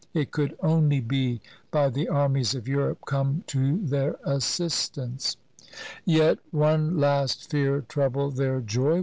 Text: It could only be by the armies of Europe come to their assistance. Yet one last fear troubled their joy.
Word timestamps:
It 0.15 0.31
could 0.31 0.57
only 0.61 0.99
be 0.99 1.41
by 1.69 1.89
the 1.89 2.07
armies 2.09 2.55
of 2.55 2.67
Europe 2.67 2.97
come 3.05 3.43
to 3.45 3.77
their 3.85 4.15
assistance. 4.23 5.37
Yet 6.05 6.39
one 6.49 6.97
last 6.97 7.51
fear 7.51 7.81
troubled 7.81 8.35
their 8.35 8.61
joy. 8.61 8.99